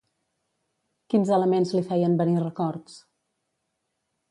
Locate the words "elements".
1.37-1.75